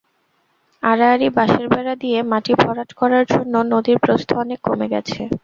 [0.83, 5.21] আড়াআড়ি বাঁশের বেড়া দিয়ে মাটি ভরাট করার জন্য নদীর প্রস্থ অনেক কমে গেছে।